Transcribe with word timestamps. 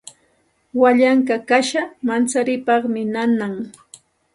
Wallankuy 0.79 1.41
kasha 1.49 1.81
mancharipaqmi 2.05 3.01
nanan. 3.13 3.53